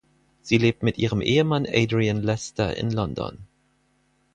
[0.41, 3.45] Sie lebt mit ihrem Ehemann Adrian Lester in London.